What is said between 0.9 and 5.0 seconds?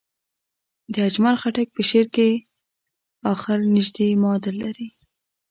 د اجمل خټک په شعر کې اخر نژدې معادل لري.